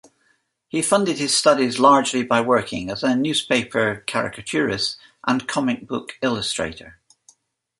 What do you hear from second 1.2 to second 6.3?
studies largely by working as a newspaper caricaturist and comic-book